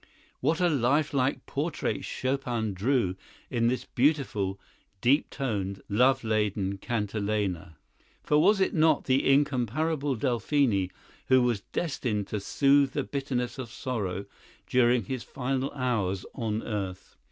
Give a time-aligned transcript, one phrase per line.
[0.39, 3.15] What a lifelike portrait Chopin drew
[3.51, 4.59] in this "beautiful,
[4.99, 7.77] deep toned, love laden cantilena"!
[8.23, 10.89] For was it not the incomparable Delphine
[11.27, 14.25] who was destined to "soothe the bitterness of sorrow"
[14.65, 17.15] during his final hours on earth?